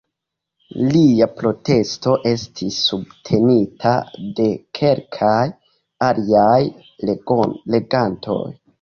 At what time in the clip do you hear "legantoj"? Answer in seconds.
7.15-8.45